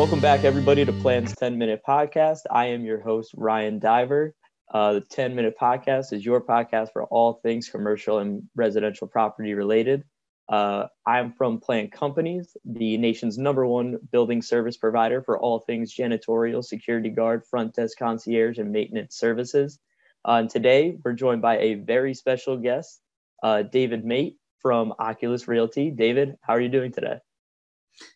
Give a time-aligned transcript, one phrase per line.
[0.00, 2.38] Welcome back, everybody, to Plan's 10 Minute Podcast.
[2.50, 4.34] I am your host, Ryan Diver.
[4.72, 9.52] Uh, the 10 Minute Podcast is your podcast for all things commercial and residential property
[9.52, 10.04] related.
[10.48, 15.94] Uh, I'm from Planned Companies, the nation's number one building service provider for all things
[15.94, 19.78] janitorial, security guard, front desk concierge, and maintenance services.
[20.26, 23.02] Uh, and today we're joined by a very special guest,
[23.42, 25.90] uh, David Meit from Oculus Realty.
[25.90, 27.18] David, how are you doing today?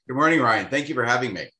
[0.08, 0.68] Good morning, Ryan.
[0.70, 1.50] Thank you for having me.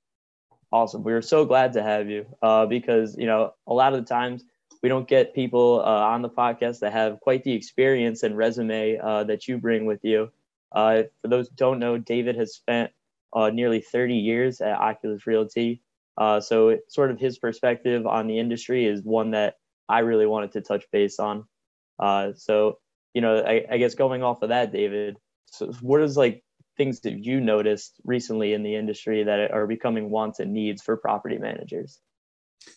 [0.74, 1.04] Awesome.
[1.04, 4.08] We are so glad to have you uh, because, you know, a lot of the
[4.12, 4.42] times
[4.82, 8.98] we don't get people uh, on the podcast that have quite the experience and resume
[8.98, 10.32] uh, that you bring with you.
[10.72, 12.90] Uh, for those who don't know, David has spent
[13.32, 15.80] uh, nearly 30 years at Oculus Realty.
[16.18, 19.54] Uh, so, sort of his perspective on the industry is one that
[19.88, 21.44] I really wanted to touch base on.
[22.34, 22.78] so,
[23.14, 26.43] you know, I, I guess going off of that, David, so what is like
[26.76, 30.96] things that you noticed recently in the industry that are becoming wants and needs for
[30.96, 32.00] property managers?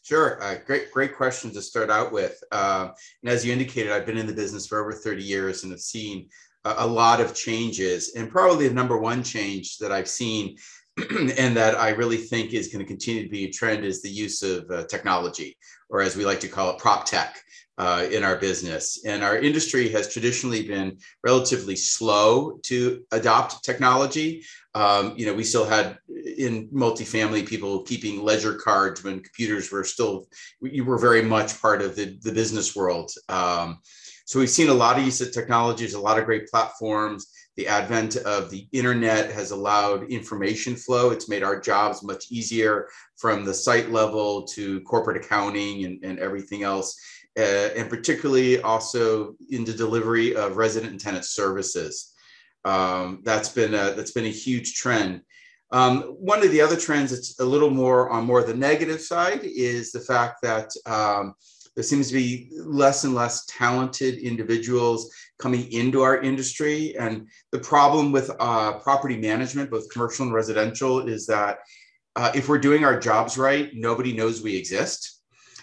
[0.04, 2.42] Sure, uh, great, great question to start out with.
[2.52, 2.89] Uh,
[3.23, 5.81] and as you indicated, I've been in the business for over 30 years and have
[5.81, 6.30] seen
[6.66, 8.14] a, a lot of changes.
[8.16, 10.58] And probably the number one change that I've seen
[11.38, 14.09] and that I really think is going to continue to be a trend is the
[14.09, 15.58] use of uh, technology,
[15.89, 17.38] or as we like to call it, prop tech
[17.78, 19.06] uh, in our business.
[19.06, 24.44] And our industry has traditionally been relatively slow to adopt technology.
[24.73, 25.98] Um, you know, we still had
[26.38, 30.28] in multifamily people keeping ledger cards when computers were still,
[30.61, 33.11] you were very much part of the, the business world.
[33.30, 33.80] Um,
[34.25, 37.28] so we've seen a lot of use of technologies, a lot of great platforms.
[37.58, 41.09] The advent of the internet has allowed information flow.
[41.09, 46.19] It's made our jobs much easier from the site level to corporate accounting and, and
[46.19, 46.97] everything else
[47.38, 52.14] uh, and particularly also in the delivery of resident and tenant services.
[52.66, 55.21] Um, that's been a, that's been a huge trend.
[55.71, 59.42] Um, one of the other trends that's a little more on more the negative side
[59.43, 61.36] is the fact that um,
[61.77, 66.98] there seems to be less and less talented individuals coming into our industry.
[66.98, 71.60] And the problem with uh, property management, both commercial and residential, is that
[72.15, 75.17] uh, if we're doing our jobs right, nobody knows we exist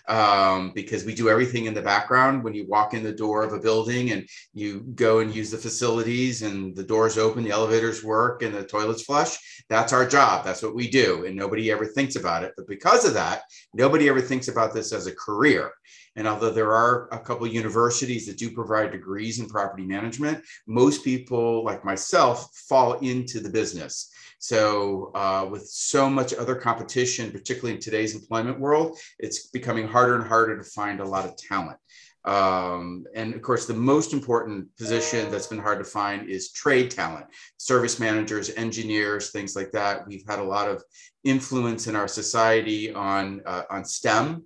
[0.08, 2.44] um, because we do everything in the background.
[2.44, 5.58] When you walk in the door of a building and you go and use the
[5.58, 9.36] facilities and the doors open, the elevators work, and the toilets flush,
[9.68, 10.44] that's our job.
[10.44, 11.24] That's what we do.
[11.24, 12.52] And nobody ever thinks about it.
[12.56, 15.72] But because of that, nobody ever thinks about this as a career.
[16.16, 21.02] And although there are a couple universities that do provide degrees in property management, most
[21.02, 24.10] people like myself fall into the business.
[24.44, 30.16] So, uh, with so much other competition, particularly in today's employment world, it's becoming harder
[30.16, 31.78] and harder to find a lot of talent.
[32.26, 36.90] Um, and of course, the most important position that's been hard to find is trade
[36.90, 37.24] talent,
[37.56, 40.06] service managers, engineers, things like that.
[40.06, 40.84] We've had a lot of
[41.24, 44.44] influence in our society on uh, on STEM.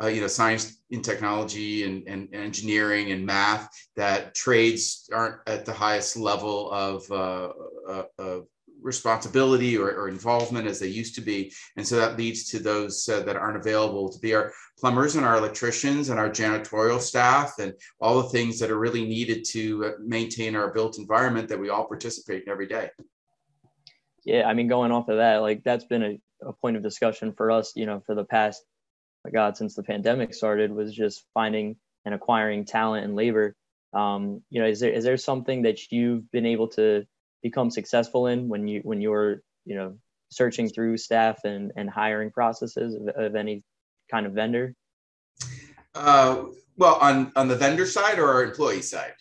[0.00, 5.66] Uh, you know, science and technology and, and, engineering and math that trades aren't at
[5.66, 7.52] the highest level of, uh,
[7.86, 8.46] uh of
[8.82, 11.52] responsibility or, or, involvement as they used to be.
[11.76, 15.24] And so that leads to those uh, that aren't available to be our plumbers and
[15.24, 19.84] our electricians and our janitorial staff and all the things that are really needed to
[19.84, 22.90] uh, maintain our built environment that we all participate in every day.
[24.24, 27.32] Yeah, I mean, going off of that, like that's been a, a point of discussion
[27.32, 28.62] for us, you know, for the past,
[29.24, 33.54] my God, since the pandemic started, was just finding and acquiring talent and labor.
[33.92, 37.06] Um, you know, is there is there something that you've been able to
[37.42, 39.96] become successful in when you when you're you know
[40.30, 43.62] searching through staff and and hiring processes of, of any
[44.10, 44.74] kind of vendor?
[45.94, 46.44] Uh,
[46.76, 49.14] well on on the vendor side or our employee side?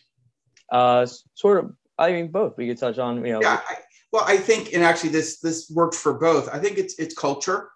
[0.71, 2.57] Uh sort of i mean both.
[2.57, 3.75] We could touch on you know yeah I,
[4.11, 6.49] well i think and actually this this works for both.
[6.49, 7.69] I think it's it's culture.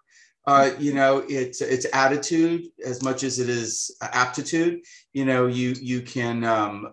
[0.46, 4.80] Uh, you know it's it's attitude as much as it is aptitude.
[5.14, 6.92] You know you you can um,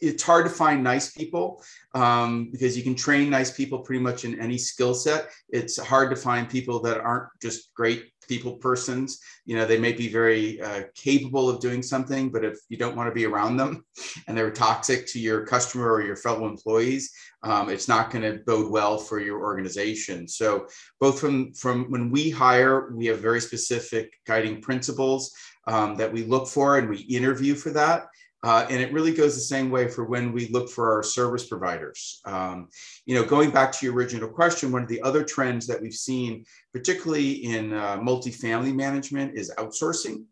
[0.00, 1.62] it's hard to find nice people
[1.94, 5.28] um, because you can train nice people pretty much in any skill set.
[5.48, 9.20] It's hard to find people that aren't just great people persons.
[9.46, 12.94] You know, they may be very uh, capable of doing something, but if you don't
[12.94, 13.84] want to be around them
[14.28, 17.12] and they're toxic to your customer or your fellow employees,
[17.42, 20.28] um, it's not going to bode well for your organization.
[20.28, 20.66] So,
[21.00, 25.32] both from from when we hire, we have very specific guiding principles
[25.66, 28.06] um, that we look for, and we interview for that.
[28.44, 31.48] Uh, and it really goes the same way for when we look for our service
[31.48, 32.20] providers.
[32.24, 32.68] Um,
[33.04, 35.92] you know, going back to your original question, one of the other trends that we've
[35.92, 40.24] seen, particularly in uh, multifamily management, is outsourcing.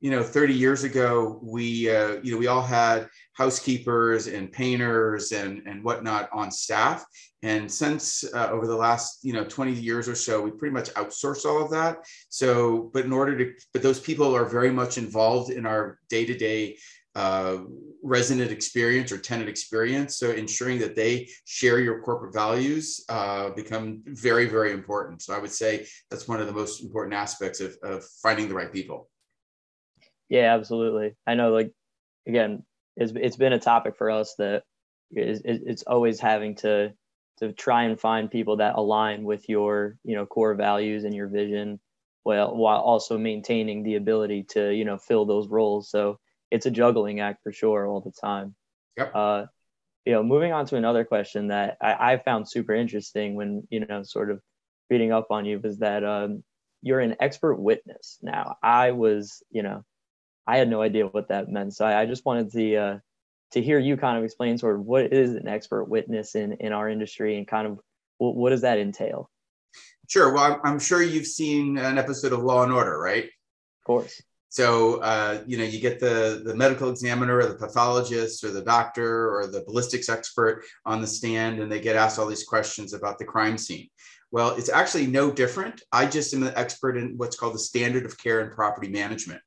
[0.00, 5.32] you know 30 years ago we uh, you know we all had housekeepers and painters
[5.32, 7.04] and and whatnot on staff
[7.42, 10.92] and since uh, over the last you know 20 years or so we pretty much
[10.94, 11.98] outsource all of that
[12.28, 16.76] so but in order to but those people are very much involved in our day-to-day
[17.16, 17.56] uh,
[18.02, 20.18] resident experience or tenant experience.
[20.18, 25.22] So ensuring that they share your corporate values uh, become very, very important.
[25.22, 28.54] So I would say that's one of the most important aspects of, of finding the
[28.54, 29.08] right people.
[30.28, 31.16] Yeah, absolutely.
[31.26, 31.72] I know, like,
[32.28, 32.64] again,
[32.98, 34.64] it's, it's been a topic for us that
[35.10, 36.92] is, it's always having to
[37.38, 41.28] to try and find people that align with your you know core values and your
[41.28, 41.78] vision
[42.24, 46.18] well while also maintaining the ability to you know fill those roles so
[46.56, 48.54] it's a juggling act for sure all the time.
[48.96, 49.14] Yep.
[49.14, 49.44] Uh,
[50.04, 53.84] you know, moving on to another question that I, I, found super interesting when you
[53.84, 54.40] know sort of
[54.88, 56.44] reading up on you was that um,
[56.80, 58.18] you're an expert witness.
[58.22, 59.84] Now, I was, you know,
[60.46, 62.98] I had no idea what that meant, so I, I just wanted to uh,
[63.52, 66.72] to hear you kind of explain sort of what is an expert witness in in
[66.72, 67.80] our industry and kind of
[68.18, 69.30] what, what does that entail.
[70.08, 70.32] Sure.
[70.32, 73.24] Well, I'm, I'm sure you've seen an episode of Law and Order, right?
[73.24, 74.22] Of course.
[74.56, 78.62] So, uh, you know, you get the, the medical examiner or the pathologist or the
[78.62, 82.94] doctor or the ballistics expert on the stand, and they get asked all these questions
[82.94, 83.90] about the crime scene.
[84.30, 85.82] Well, it's actually no different.
[85.92, 89.42] I just am an expert in what's called the standard of care in property management.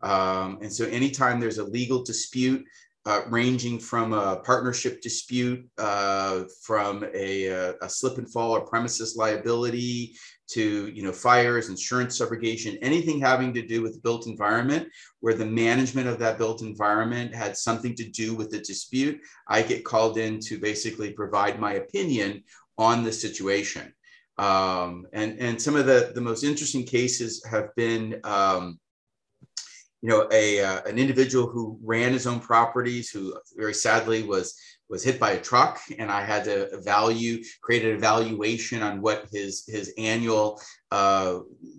[0.00, 2.64] Um, and so, anytime there's a legal dispute,
[3.06, 7.46] uh, ranging from a partnership dispute, uh, from a,
[7.82, 10.14] a, slip and fall or premises liability,
[10.46, 14.86] to you know fires insurance subrogation anything having to do with the built environment
[15.20, 19.18] where the management of that built environment had something to do with the dispute
[19.48, 22.44] i get called in to basically provide my opinion
[22.78, 23.92] on the situation.
[24.36, 28.80] Um, and and some of the the most interesting cases have been um,
[30.04, 34.54] you know a uh, an individual who ran his own properties who very sadly was
[34.90, 39.26] was hit by a truck and I had to value, create an evaluation on what
[39.32, 40.60] his, his annual,
[40.90, 41.38] uh,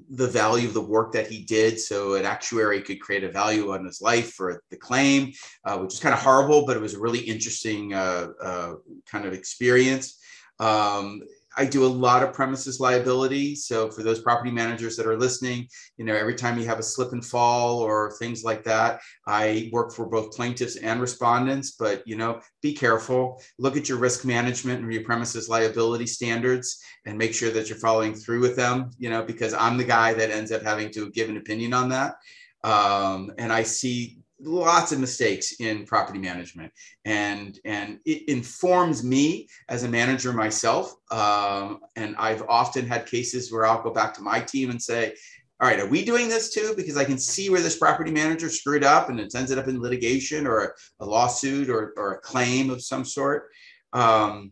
[0.10, 1.80] the value of the work that he did.
[1.80, 5.34] So an actuary could create a value on his life for the claim,
[5.66, 8.74] uh, which is kind of horrible, but it was a really interesting uh, uh
[9.06, 10.20] kind of experience.
[10.60, 11.22] Um,
[11.58, 13.56] I do a lot of premises liability.
[13.56, 15.68] So for those property managers that are listening,
[15.98, 19.70] you know, every time you have a slip and fall or things like that, I
[19.72, 21.72] work for both plaintiffs and respondents.
[21.72, 23.42] But you know, be careful.
[23.60, 27.78] Look at your risk management and your premises liability standards, and make sure that you're
[27.78, 28.92] following through with them.
[28.98, 31.90] You know, because I'm the guy that ends up having to give an opinion on
[31.90, 32.16] that.
[32.64, 36.72] Um, and I see lots of mistakes in property management.
[37.04, 43.52] And and it informs me as a manager myself um, and i've often had cases
[43.52, 45.14] where i'll go back to my team and say
[45.62, 46.74] all right are we doing this too?
[46.76, 49.82] Because i can see where this property manager screwed up and it's ended up in
[49.82, 50.70] litigation or a,
[51.02, 53.50] a lawsuit or, or a claim of some sort.
[53.94, 54.52] Um,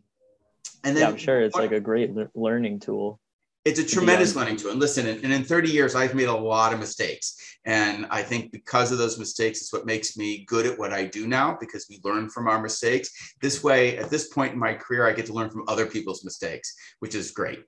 [0.82, 3.20] and then yeah, i'm sure it's like a great learning tool
[3.64, 4.72] it's a tremendous learning tool.
[4.72, 7.58] And listen, and in 30 years, I've made a lot of mistakes.
[7.64, 11.06] And I think because of those mistakes, it's what makes me good at what I
[11.06, 13.34] do now because we learn from our mistakes.
[13.40, 16.24] This way, at this point in my career, I get to learn from other people's
[16.24, 17.64] mistakes, which is great.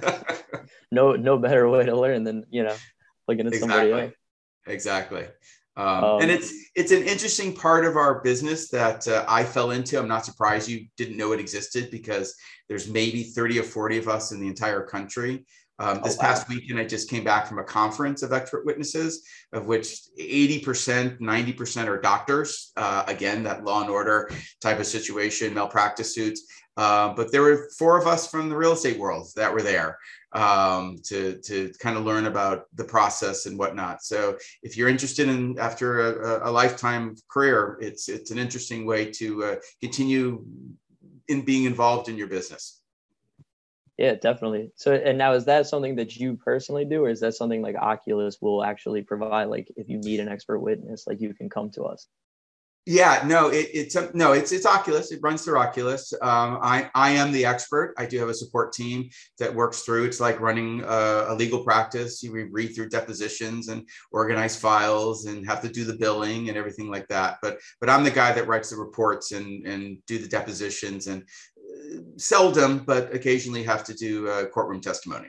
[0.90, 2.76] no, no better way to learn than, you know,
[3.28, 3.68] looking at exactly.
[3.68, 4.12] somebody else.
[4.66, 5.26] Exactly.
[5.76, 9.70] Um, um, and it's it's an interesting part of our business that uh, I fell
[9.70, 9.98] into.
[9.98, 12.34] I'm not surprised you didn't know it existed because
[12.68, 15.44] there's maybe 30 or 40 of us in the entire country.
[15.78, 16.28] Um, this oh, wow.
[16.28, 21.18] past weekend, I just came back from a conference of expert witnesses, of which 80%,
[21.18, 22.70] 90% are doctors.
[22.76, 24.30] Uh, again, that law and order
[24.60, 26.46] type of situation, malpractice suits.
[26.76, 29.98] Uh, but there were four of us from the real estate world that were there
[30.34, 34.02] um, to, to kind of learn about the process and whatnot.
[34.02, 39.10] So if you're interested in after a, a lifetime career, it's, it's an interesting way
[39.12, 40.44] to uh, continue
[41.28, 42.80] in being involved in your business.
[43.98, 44.72] Yeah, definitely.
[44.74, 47.76] So, and now is that something that you personally do, or is that something like
[47.76, 49.44] Oculus will actually provide?
[49.44, 52.08] Like, if you need an expert witness, like you can come to us.
[52.84, 55.12] Yeah, no, it, it's a, no, it's it's Oculus.
[55.12, 56.12] It runs through Oculus.
[56.14, 57.94] Um, I I am the expert.
[57.96, 59.08] I do have a support team
[59.38, 60.04] that works through.
[60.04, 62.24] It's like running a, a legal practice.
[62.24, 66.90] You read through depositions and organize files and have to do the billing and everything
[66.90, 67.38] like that.
[67.40, 71.22] But but I'm the guy that writes the reports and and do the depositions and
[71.22, 75.28] uh, seldom, but occasionally have to do uh, courtroom testimony.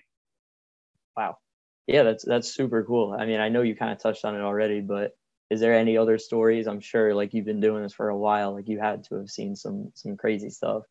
[1.15, 1.37] Wow,
[1.85, 3.15] yeah, that's that's super cool.
[3.15, 5.11] I mean, I know you kind of touched on it already, but
[5.53, 8.53] is there any other stories i'm sure like you've been doing this for a while
[8.53, 10.83] like you had to have seen some some crazy stuff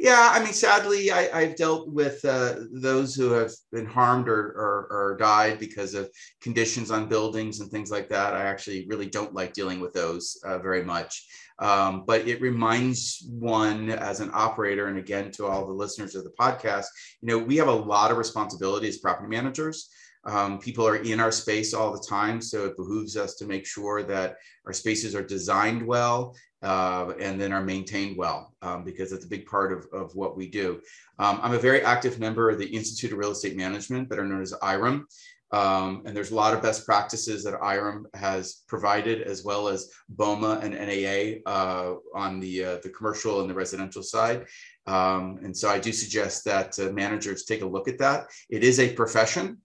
[0.00, 4.40] Yeah, I mean, sadly, I, have dealt with uh, those who have been harmed or,
[4.40, 6.10] or, or, died because of
[6.40, 8.34] conditions on buildings and things like that.
[8.34, 11.24] I actually really don't like dealing with those uh, very much.
[11.60, 16.24] Um, but it reminds one as an operator, and again, to all the listeners of
[16.24, 16.86] the podcast,
[17.22, 19.88] you know, we have a lot of responsibility as property managers.
[20.26, 23.66] Um, people are in our space all the time, so it behooves us to make
[23.66, 29.10] sure that our spaces are designed well uh, and then are maintained well, um, because
[29.10, 30.80] that's a big part of, of what we do.
[31.18, 34.42] Um, I'm a very active member of the Institute of Real Estate Management, better known
[34.42, 35.06] as IREM.
[35.52, 39.88] Um, and there's a lot of best practices that IREM has provided, as well as
[40.16, 44.46] BOMA and NAA uh, on the, uh, the commercial and the residential side.
[44.86, 48.26] Um, and so I do suggest that uh, managers take a look at that.
[48.50, 49.58] It is a profession.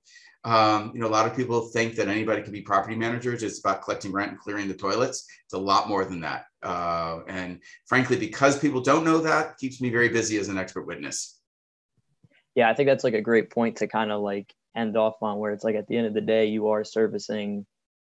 [0.46, 3.44] Um, you know, a lot of people think that anybody can be property managers.
[3.44, 5.28] It's about collecting rent and clearing the toilets.
[5.46, 6.46] It's a lot more than that.
[6.64, 10.88] Uh, and frankly, because people don't know that, keeps me very busy as an expert
[10.88, 11.40] witness.
[12.56, 15.38] Yeah, I think that's like a great point to kind of like end off on,
[15.40, 17.66] where it's like at the end of the day, you are servicing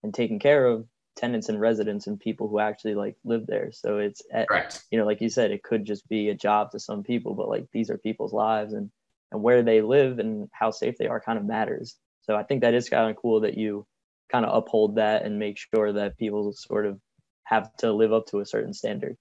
[0.01, 3.71] and taking care of tenants and residents and people who actually like live there.
[3.71, 4.83] So it's at, Correct.
[4.91, 7.49] you know, like you said, it could just be a job to some people, but
[7.49, 8.89] like these are people's lives and
[9.31, 11.95] and where they live and how safe they are kind of matters.
[12.23, 13.85] So I think that is kind of cool that you
[14.31, 16.99] kind of uphold that and make sure that people sort of
[17.43, 19.15] have to live up to a certain standard.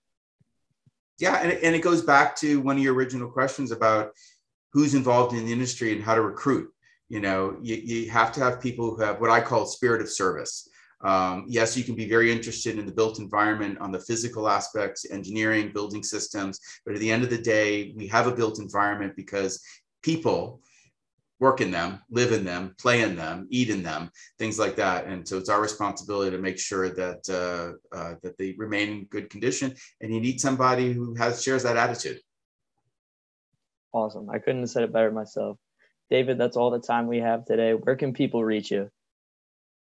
[1.18, 4.12] Yeah, and, and it goes back to one of your original questions about
[4.72, 6.70] who's involved in the industry and how to recruit.
[7.08, 10.08] You know, you, you have to have people who have what I call spirit of
[10.08, 10.68] service.
[11.02, 15.04] Um, yes, you can be very interested in the built environment on the physical aspects,
[15.10, 19.14] engineering, building systems, but at the end of the day, we have a built environment
[19.16, 19.62] because
[20.02, 20.60] people
[21.42, 24.08] work in them, live in them, play in them, eat in them,
[24.38, 25.06] things like that.
[25.06, 29.04] And so it's our responsibility to make sure that uh, uh, that they remain in
[29.06, 29.74] good condition.
[30.00, 32.20] And you need somebody who has shares that attitude.
[33.92, 34.30] Awesome.
[34.30, 35.58] I couldn't have said it better myself.
[36.10, 37.74] David, that's all the time we have today.
[37.74, 38.88] Where can people reach you?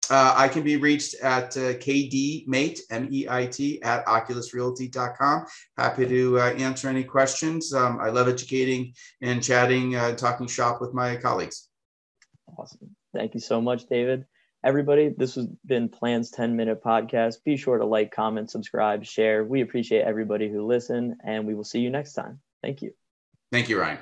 [0.09, 5.45] Uh, I can be reached at uh, kdmeit, M-E-I-T, at oculusrealty.com.
[5.77, 7.73] Happy to uh, answer any questions.
[7.73, 11.69] Um, I love educating and chatting, uh, talking shop with my colleagues.
[12.57, 12.95] Awesome.
[13.13, 14.25] Thank you so much, David.
[14.63, 17.43] Everybody, this has been Plan's 10 Minute Podcast.
[17.43, 19.43] Be sure to like, comment, subscribe, share.
[19.43, 22.39] We appreciate everybody who listened, and we will see you next time.
[22.61, 22.93] Thank you.
[23.51, 23.99] Thank you, Ryan.